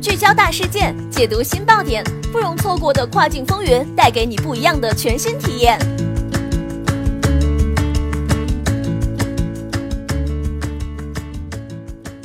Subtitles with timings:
[0.00, 5.78] 聚焦大事件，解读新爆点，不容错过的跨境风云，带给你不一样的全新体验。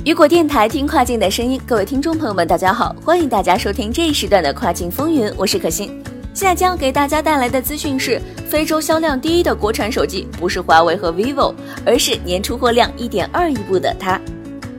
[0.05, 6.02] 雨果电台听跨境的声音，各位听众朋友们，大家好，欢迎大家收听这一时段的跨境风云，我是可心。
[6.38, 11.51] 现在将给大家带来的资讯是，非洲销量第一的国产手机不是华为和 vivo，
[11.83, 14.21] 而是年出货量一点二亿部的它。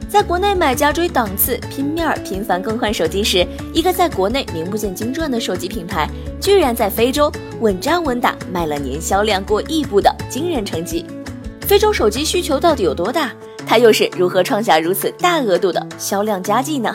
[0.09, 3.45] 在国内买家追档次、拼面、频繁更换手机时，
[3.75, 6.09] 一个在国内名不见经传的手机品牌，
[6.41, 7.29] 居然在非洲
[7.59, 11.05] 稳扎稳打卖了年销量过亿部的惊人成绩。
[11.63, 13.33] 非洲手机需求到底有多大？
[13.67, 16.95] 它又是如何创下如此大额度的销量佳绩呢？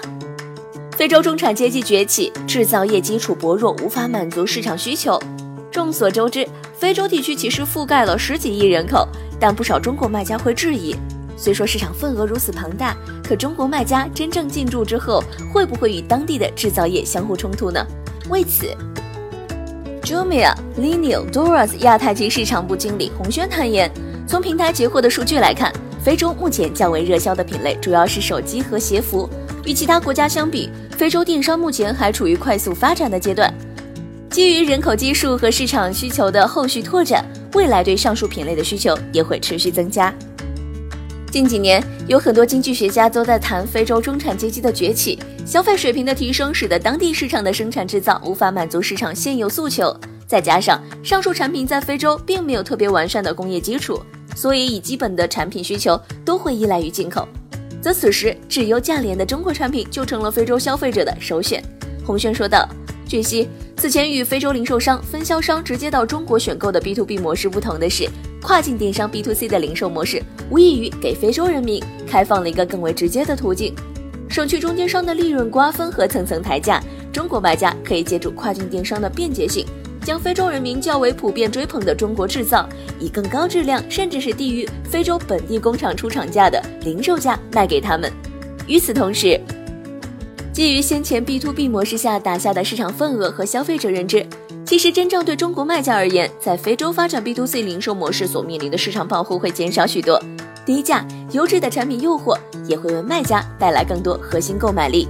[1.03, 5.21] 非洲中产阶级崛起，制造业基础薄弱，无法满足市场需求。
[5.69, 9.05] 众所周知，非洲地区其实覆盖了十几亿人口，
[9.37, 10.95] 但不少中国卖家会质疑：
[11.35, 17.85] 虽说市场份额如此庞大，可中国卖家真正进驻之后，会不会与当地的制造业相互冲突呢？
[18.29, 18.73] 为此
[20.03, 23.91] ，Jumia l i n i o Doras 亚太区市场部经理洪轩坦言，
[24.25, 25.69] 从平台截获的数据来看。
[26.01, 29.29] 非洲目前较为热销的品类主要是手机和鞋服，
[29.65, 33.53] 与其他国家相比，非洲电商目前还处于快速发展的阶段。
[34.29, 40.13] 基于人口基数和市场需求的后续拓展，未来对上述品类的需求也会持续增加。
[41.31, 49.95] 近几年，有很多经济学家都在谈非洲中产阶级的崛起，消费水平的提升使得当地市场的生产制造无法满足市场现有诉求，
[50.27, 53.99] 再加上上述产品在非洲并没有特别完善的工业基础。
[54.35, 57.27] 所以，以基本的产品需求都会依赖于进口，
[57.83, 61.61] 则此时质优价廉的中国产品就成了非洲消费者的首选。
[62.05, 62.65] 洪轩说道。
[63.05, 68.09] 据悉，此前与非洲零售商、分销商直接到中国选购的 B to B 模式不同的是，
[68.41, 73.75] 跨境电商 B to C 的零售模式无异于给非洲人民开放了一个更为直接的途径，
[74.29, 76.81] 省去中间商的利润瓜分和层层抬价。
[77.11, 79.67] 中国卖家可以借助跨境电商的便捷性。
[80.03, 82.67] 将非洲人民较为普遍追捧的中国制造，
[82.99, 88.11] 以更高质量，甚至是低于非洲本地工厂出厂价的零售价卖给他们。
[88.67, 89.39] 与此同时，
[90.51, 94.25] 基于先前 B to B 模式下打下的市场份额和消费者认知，
[94.65, 100.21] 其实真正对中国卖家而言，在非洲发展 B to C 零售模式所面临的市场保护会减少许多，
[100.65, 102.37] 低价优质的产品诱惑
[102.67, 105.07] 也会为卖家带来更多核心购买力。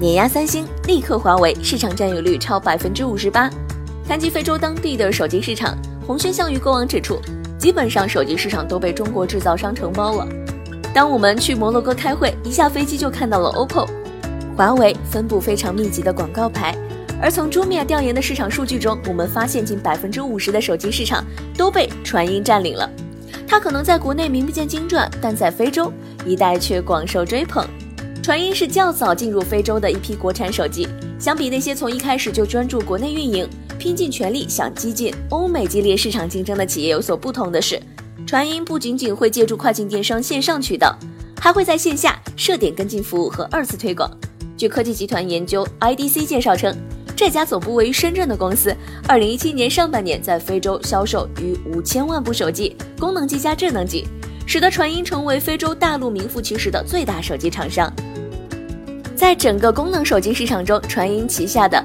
[0.00, 3.48] 碾压三星，力克华为，市场占有率超百分之五十八。
[4.08, 7.20] 谈及非洲当地的手机市场，洪轩向于过往指出，
[7.56, 10.26] 基本上手机市场都被中国制造商承包了。
[10.92, 13.88] 当我们去摩洛哥开会，一下飞机就看到了 OPPO、
[14.56, 16.76] 华为分布非常密集的广告牌。
[17.22, 21.24] 而从 Jumia 调研的市场数据中，我们发现近百分之五十的手机市场
[21.56, 22.90] 都被传音占领了。
[23.46, 25.92] 它可能在国内名不见经传，但在非洲
[26.26, 27.64] 一带却广受追捧。
[28.24, 33.46] 传音是较早进入非洲的一批国产手机，相比那些从一开始就专注国内运营、
[33.78, 37.78] 拼尽全力想激进欧美激烈市场竞争的企业有所不同的是，
[38.26, 40.98] 传音不仅仅会借助跨境电商线上渠道，
[41.38, 44.10] 还会在线下设点跟进服务和二次推广。
[44.56, 46.74] 据科技集团研究 IDC 介绍称，
[47.14, 48.74] 这家总部位于深圳的公司，
[49.06, 54.06] 二零一七年上半年在非洲销售逾五千万部手机，功能机加智能机，
[54.46, 57.92] 使得传音成为非洲大陆名副其实的最大手机厂商。
[59.16, 61.82] 在整个功能手机市场中，传音旗下的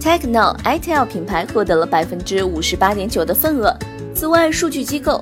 [0.00, 3.76] Techno ITEL 品牌获得了百分之五十八点九的份额。
[4.14, 5.20] 此外，数据机构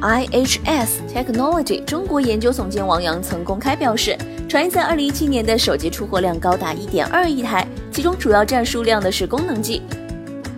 [0.00, 4.16] IHS Technology 中国研究总监王阳曾公开表示，
[4.48, 9.82] 传音在二零一七年的手机出货量高达一点二亿台，其中主要占数量的是功能机，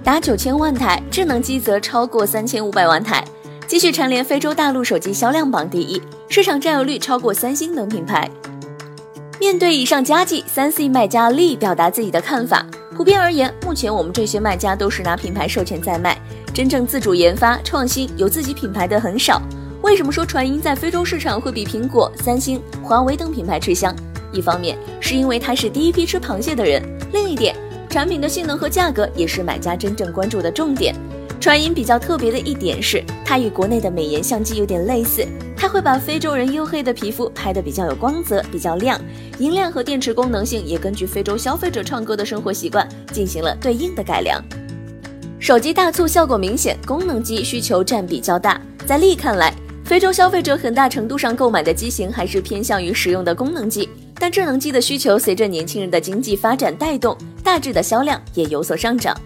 [0.05, 3.25] 达九千万台，智能机则超过三千五百万台，
[3.67, 8.31] 继续蝉联非洲大陆手机销量榜第一，市场占有率超过三星等品牌。
[9.39, 12.65] 面对以上佳绩，三 C 卖家力表达自己的看法。
[12.97, 16.19] 普遍而言，目前我们这些卖家都是拿品牌授权在卖，
[16.55, 19.41] 真正自主研发创新有自己品牌的很少。
[19.83, 23.95] 为什么说传音在非洲市场会比苹果、三星、华为等品牌吃香？
[24.33, 26.83] 一方面是因为它是第一批吃螃蟹的人，
[27.13, 27.55] 另一点，
[27.91, 30.95] 产品的性能和价格也是买家真正关注的重点。
[31.39, 35.27] 传音比较特别的一点是，它与国内的美颜相机有点类似。
[35.57, 39.01] 它会把非洲人黝黑的皮肤拍得比较有光泽、比较亮，
[39.39, 44.41] 音量和电池功能性也根据非洲消费者唱歌的生活习惯进行了对应的改良。
[45.39, 48.61] 手机大促效果明显，功能机需求占比较大。
[48.85, 49.53] 在力看来，
[49.85, 53.89] 非洲消费者很大程度上购买的机型还是偏向于实用的功能机，
[54.19, 59.17] 但智能机的需求随着年轻人的经济发展带动，大致的销量也有所上涨，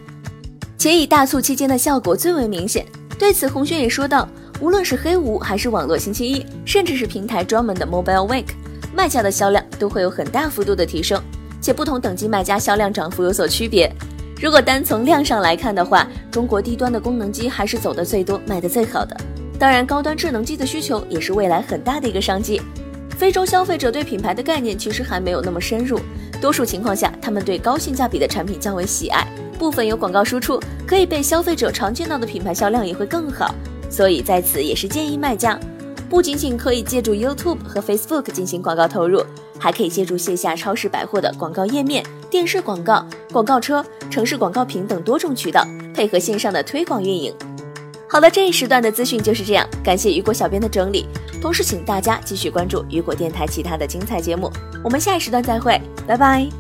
[0.79, 2.87] 且以大促期间的效果最为明显。
[3.19, 4.29] 对此，洪轩也说道。
[4.61, 8.45] 无论是黑五还是网络星期一，甚至是平台专门的 Mobile Week，
[8.95, 11.21] 卖家的销量都会有很大幅度的提升，
[11.63, 13.91] 且不同等级卖家销量涨幅有所区别。
[14.39, 19.17] 如果单从量上来看的话，中国低端的功能机还是走的最多、卖的最好的。
[19.59, 22.61] 当然，高端智能机的需求也是未来很大的一个商机。
[23.17, 26.01] 非洲消费者对品牌的概念其实还没有那么深入，
[26.41, 29.27] 多数情况下，他们对高性价比的产品较为喜爱。
[29.59, 33.55] 部分有广告输出，可以被消费者常见到的品牌销量也会更好。
[33.91, 35.59] 所以在此也是建议卖家，
[36.09, 39.23] 不仅仅可以借助 YouTube 和 Facebook 进行广告投入，
[39.59, 47.35] 还可以借助线下超市、百货的广告页面、电视广告、广告车、城市广告屏等多种渠道，配合线上的推广运营。
[48.09, 51.07] 好了，这一时段的资讯就是这样，感谢雨果小编的整理，
[51.41, 54.51] 同时请大家继续关注雨果电台其他的精彩节目，
[54.83, 56.60] 我们下一时段再会，拜拜。